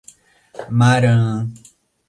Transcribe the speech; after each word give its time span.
Maraã 0.81 1.45